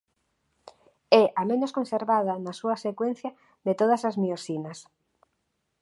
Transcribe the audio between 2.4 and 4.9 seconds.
na súa secuencia de todas as miosinas.